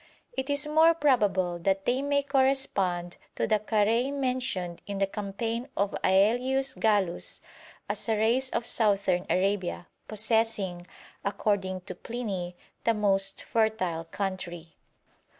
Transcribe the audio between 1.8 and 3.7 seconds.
they may correspond to the